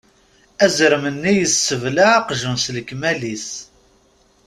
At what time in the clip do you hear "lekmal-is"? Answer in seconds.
2.75-3.47